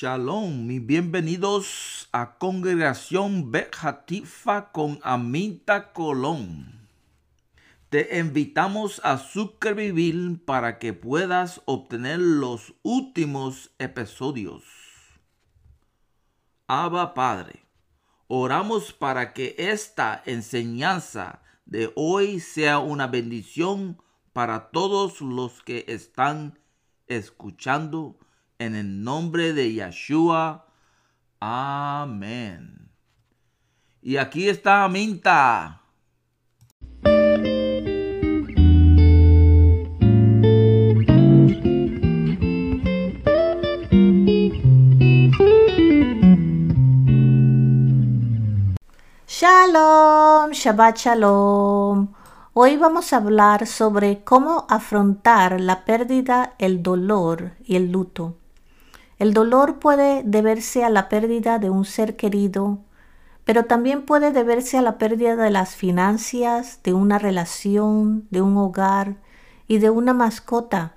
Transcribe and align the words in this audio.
Shalom, 0.00 0.64
mis 0.68 0.86
bienvenidos 0.86 2.08
a 2.12 2.38
Congregación 2.38 3.50
Bejatifa 3.50 4.70
con 4.70 5.00
Aminta 5.02 5.92
Colón. 5.92 6.88
Te 7.88 8.16
invitamos 8.20 9.00
a 9.02 9.18
suscribir 9.18 10.44
para 10.44 10.78
que 10.78 10.92
puedas 10.92 11.62
obtener 11.64 12.20
los 12.20 12.74
últimos 12.84 13.72
episodios. 13.80 14.62
Abba 16.68 17.12
Padre, 17.12 17.64
oramos 18.28 18.92
para 18.92 19.32
que 19.32 19.56
esta 19.58 20.22
enseñanza 20.26 21.42
de 21.66 21.90
hoy 21.96 22.38
sea 22.38 22.78
una 22.78 23.08
bendición 23.08 24.00
para 24.32 24.70
todos 24.70 25.20
los 25.20 25.60
que 25.64 25.86
están 25.88 26.56
escuchando 27.08 28.16
en 28.58 28.74
el 28.74 29.04
nombre 29.04 29.52
de 29.52 29.72
Yeshua. 29.72 30.66
Amén. 31.40 32.90
Y 34.02 34.16
aquí 34.16 34.48
está 34.48 34.88
Minta. 34.88 35.82
Shalom, 49.26 50.50
Shabbat 50.50 50.96
Shalom. 50.96 52.12
Hoy 52.54 52.76
vamos 52.76 53.12
a 53.12 53.18
hablar 53.18 53.68
sobre 53.68 54.24
cómo 54.24 54.66
afrontar 54.68 55.60
la 55.60 55.84
pérdida, 55.84 56.54
el 56.58 56.82
dolor 56.82 57.52
y 57.64 57.76
el 57.76 57.92
luto. 57.92 58.38
El 59.18 59.34
dolor 59.34 59.80
puede 59.80 60.22
deberse 60.22 60.84
a 60.84 60.90
la 60.90 61.08
pérdida 61.08 61.58
de 61.58 61.70
un 61.70 61.84
ser 61.84 62.14
querido, 62.16 62.78
pero 63.44 63.64
también 63.64 64.06
puede 64.06 64.30
deberse 64.30 64.78
a 64.78 64.82
la 64.82 64.96
pérdida 64.96 65.34
de 65.34 65.50
las 65.50 65.74
finanzas, 65.74 66.80
de 66.84 66.92
una 66.92 67.18
relación, 67.18 68.28
de 68.30 68.42
un 68.42 68.56
hogar 68.56 69.16
y 69.66 69.78
de 69.78 69.90
una 69.90 70.14
mascota. 70.14 70.94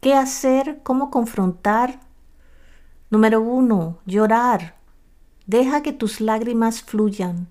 ¿Qué 0.00 0.14
hacer? 0.14 0.80
¿Cómo 0.82 1.10
confrontar? 1.10 2.00
Número 3.10 3.40
uno, 3.40 3.98
llorar. 4.06 4.76
Deja 5.46 5.82
que 5.82 5.92
tus 5.92 6.20
lágrimas 6.20 6.82
fluyan. 6.82 7.48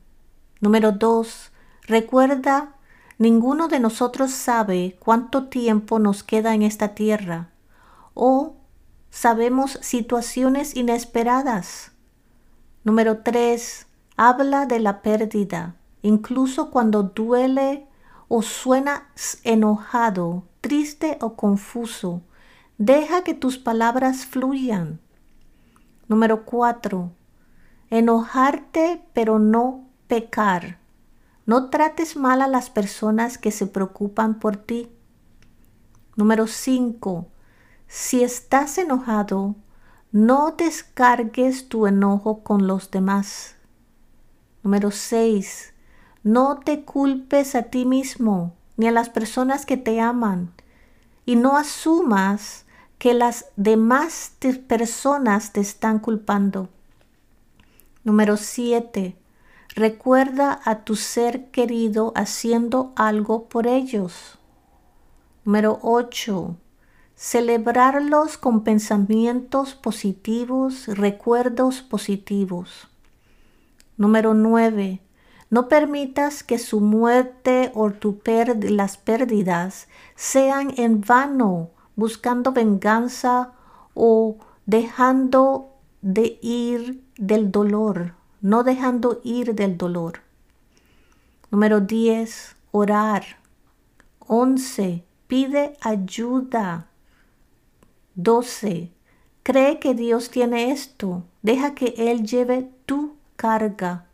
Número 0.61 0.93
dos, 0.93 1.51
recuerda, 1.83 2.75
ninguno 3.17 3.67
de 3.67 3.81
nosotros 3.81 4.31
sabe 4.31 4.95
cuánto 4.99 5.47
tiempo 5.47 5.99
nos 5.99 6.23
queda 6.23 6.55
en 6.55 6.61
esta 6.61 6.95
tierra 6.95 7.49
o 8.13 8.55
sabemos 9.09 9.79
situaciones 9.81 10.75
inesperadas. 10.75 11.91
Número 12.83 13.19
3. 13.19 13.87
Habla 14.17 14.65
de 14.65 14.79
la 14.79 15.01
pérdida, 15.01 15.75
incluso 16.01 16.71
cuando 16.71 17.03
duele 17.03 17.87
o 18.27 18.41
suena 18.41 19.09
enojado, 19.43 20.43
triste 20.61 21.17
o 21.21 21.35
confuso. 21.35 22.21
Deja 22.77 23.23
que 23.23 23.33
tus 23.33 23.57
palabras 23.57 24.25
fluyan. 24.25 24.99
Número 26.07 26.45
4. 26.45 27.11
Enojarte 27.89 29.01
pero 29.13 29.39
no 29.39 29.85
pecar. 30.07 30.79
No 31.45 31.69
trates 31.69 32.15
mal 32.15 32.41
a 32.41 32.47
las 32.47 32.69
personas 32.69 33.37
que 33.37 33.51
se 33.51 33.67
preocupan 33.67 34.39
por 34.39 34.55
ti. 34.57 34.89
Número 36.15 36.45
5. 36.45 37.27
Si 37.91 38.23
estás 38.23 38.77
enojado, 38.77 39.55
no 40.11 40.51
descargues 40.55 41.69
tu 41.69 41.87
enojo 41.87 42.43
con 42.43 42.67
los 42.67 42.91
demás. 42.91 43.55
Número 44.61 44.91
6. 44.91 45.73
No 46.21 46.59
te 46.59 46.85
culpes 46.85 47.55
a 47.55 47.63
ti 47.63 47.87
mismo 47.87 48.53
ni 48.77 48.87
a 48.87 48.91
las 48.91 49.09
personas 49.09 49.65
que 49.65 49.75
te 49.75 49.99
aman 49.99 50.53
y 51.25 51.35
no 51.35 51.57
asumas 51.57 52.67
que 52.99 53.15
las 53.15 53.47
demás 53.55 54.33
personas 54.67 55.51
te 55.51 55.61
están 55.61 55.97
culpando. 55.97 56.69
Número 58.03 58.37
7. 58.37 59.17
Recuerda 59.69 60.59
a 60.63 60.83
tu 60.83 60.95
ser 60.95 61.49
querido 61.49 62.13
haciendo 62.15 62.93
algo 62.95 63.49
por 63.49 63.65
ellos. 63.65 64.37
Número 65.43 65.79
8 65.81 66.55
Celebrarlos 67.21 68.37
con 68.37 68.63
pensamientos 68.63 69.75
positivos, 69.75 70.87
recuerdos 70.87 71.81
positivos. 71.81 72.87
Número 73.97 74.33
9. 74.33 75.01
No 75.49 75.67
permitas 75.67 76.43
que 76.43 76.57
su 76.57 76.79
muerte 76.79 77.73
o 77.75 77.91
tu 77.91 78.21
las 78.61 78.95
pérdidas 78.95 79.89
sean 80.15 80.73
en 80.77 81.01
vano, 81.01 81.71
buscando 81.97 82.53
venganza 82.53 83.51
o 83.93 84.37
dejando 84.65 85.75
de 86.01 86.39
ir 86.41 87.03
del 87.17 87.51
dolor, 87.51 88.13
no 88.39 88.63
dejando 88.63 89.19
ir 89.25 89.55
del 89.55 89.77
dolor. 89.77 90.21
Número 91.51 91.81
10. 91.81 92.55
Orar. 92.71 93.25
11. 94.25 95.03
Pide 95.27 95.75
ayuda 95.81 96.88
12. 98.23 98.91
Cree 99.43 99.79
que 99.79 99.93
Dios 99.93 100.29
tiene 100.29 100.71
esto. 100.71 101.23
Deja 101.41 101.73
que 101.73 101.93
Él 101.97 102.25
lleve 102.25 102.69
tu 102.85 103.15
carga. 103.35 104.07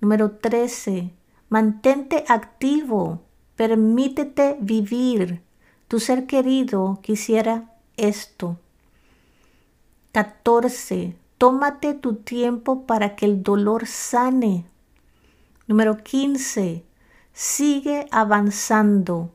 Número 0.00 0.30
13. 0.30 1.10
Mantente 1.50 2.24
activo. 2.28 3.20
Permítete 3.56 4.56
vivir. 4.60 5.42
Tu 5.86 6.00
ser 6.00 6.26
querido 6.26 7.00
quisiera 7.02 7.74
esto. 7.98 8.56
14. 10.12 11.14
Tómate 11.36 11.94
tu 11.94 12.14
tiempo 12.14 12.86
para 12.86 13.16
que 13.16 13.26
el 13.26 13.42
dolor 13.42 13.86
sane. 13.86 14.64
Número 15.66 15.98
15. 15.98 16.84
Sigue 17.34 18.06
avanzando. 18.10 19.30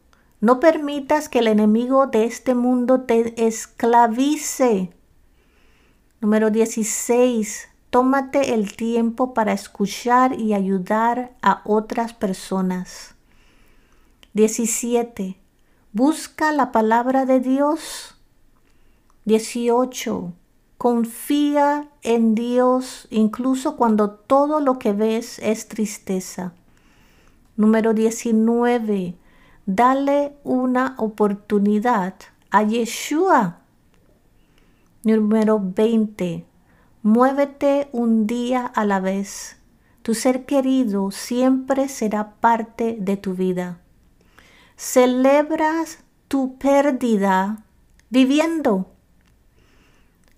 No 0.45 0.59
permitas 0.59 1.27
que 1.27 1.39
el 1.39 1.47
enemigo 1.47 2.05
de 2.05 2.25
este 2.25 2.53
mundo 2.53 3.01
te 3.01 3.47
esclavice. 3.47 4.91
Número 6.21 6.51
16. 6.51 7.67
Tómate 7.89 8.53
el 8.53 8.75
tiempo 8.75 9.33
para 9.33 9.53
escuchar 9.53 10.39
y 10.39 10.53
ayudar 10.53 11.35
a 11.41 11.63
otras 11.65 12.13
personas. 12.13 13.15
17. 14.35 15.35
Busca 15.93 16.51
la 16.51 16.71
palabra 16.71 17.25
de 17.25 17.39
Dios. 17.39 18.15
18. 19.25 20.31
Confía 20.77 21.89
en 22.03 22.35
Dios 22.35 23.07
incluso 23.09 23.77
cuando 23.77 24.11
todo 24.11 24.59
lo 24.59 24.77
que 24.77 24.93
ves 24.93 25.39
es 25.39 25.67
tristeza. 25.67 26.53
Número 27.57 27.95
19 27.95 29.15
Dale 29.67 30.37
una 30.43 30.93
oportunidad 30.99 32.13
a 32.51 32.61
Yeshua. 32.61 33.61
Número 35.03 35.59
20. 35.59 36.45
Muévete 37.01 37.89
un 37.91 38.27
día 38.27 38.67
a 38.67 38.85
la 38.85 38.99
vez. 38.99 39.57
Tu 40.03 40.13
ser 40.13 40.45
querido 40.45 41.09
siempre 41.09 41.89
será 41.89 42.35
parte 42.35 42.95
de 42.99 43.17
tu 43.17 43.33
vida. 43.33 43.79
Celebras 44.75 45.97
tu 46.27 46.59
pérdida 46.59 47.63
viviendo. 48.11 48.91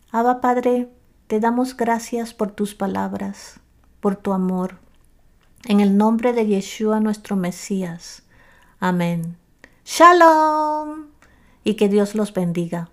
Abba 0.09 0.39
Padre, 0.39 0.89
te 1.27 1.41
damos 1.41 1.75
gracias 1.75 2.33
por 2.33 2.51
tus 2.51 2.75
palabras, 2.75 3.59
por 3.99 4.15
tu 4.15 4.31
amor. 4.31 4.79
En 5.65 5.81
el 5.81 5.97
nombre 5.97 6.31
de 6.31 6.47
Yeshua 6.47 7.01
nuestro 7.01 7.35
Mesías. 7.35 8.23
Amén. 8.79 9.37
Shalom. 9.85 11.07
Y 11.63 11.75
que 11.75 11.89
Dios 11.89 12.15
los 12.15 12.33
bendiga. 12.33 12.89